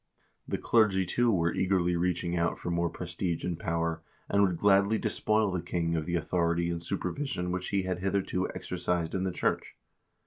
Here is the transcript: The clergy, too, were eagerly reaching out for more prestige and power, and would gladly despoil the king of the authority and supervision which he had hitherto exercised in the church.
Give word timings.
The 0.47 0.57
clergy, 0.57 1.05
too, 1.05 1.29
were 1.31 1.53
eagerly 1.53 1.95
reaching 1.95 2.35
out 2.35 2.57
for 2.57 2.71
more 2.71 2.89
prestige 2.89 3.43
and 3.43 3.59
power, 3.59 4.01
and 4.29 4.41
would 4.41 4.57
gladly 4.57 4.97
despoil 4.97 5.51
the 5.51 5.61
king 5.61 5.95
of 5.95 6.07
the 6.07 6.15
authority 6.15 6.71
and 6.71 6.81
supervision 6.81 7.51
which 7.51 7.67
he 7.69 7.83
had 7.83 7.99
hitherto 7.99 8.49
exercised 8.49 9.13
in 9.13 9.25
the 9.25 9.31
church. 9.31 9.75